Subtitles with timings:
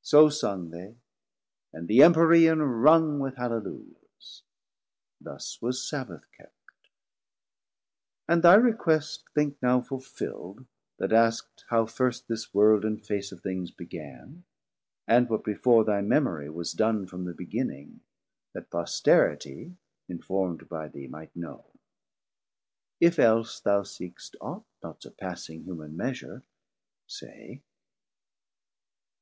[0.00, 0.96] So sung they,
[1.70, 4.40] and the Empyrean rung, With Halleluiahs:
[5.20, 6.56] Thus was Sabbath kept.
[8.26, 10.64] And thy request think now fulfill'd,
[10.96, 14.44] that ask'd How first this World and face of things began,
[15.06, 18.00] And what before thy memorie was don From the beginning,
[18.54, 19.76] that posteritie
[20.08, 21.66] Informd by thee might know;
[22.98, 26.42] if else thou seekst Aught, not surpassing human measure,
[27.06, 27.60] say.